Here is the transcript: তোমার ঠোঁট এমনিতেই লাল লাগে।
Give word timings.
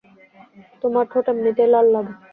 তোমার 0.81 1.05
ঠোঁট 1.11 1.25
এমনিতেই 1.31 1.69
লাল 1.73 1.85
লাগে। 1.93 2.13